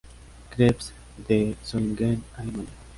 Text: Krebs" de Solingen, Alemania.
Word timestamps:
Krebs" 0.49 0.91
de 1.27 1.55
Solingen, 1.63 2.23
Alemania. 2.35 2.73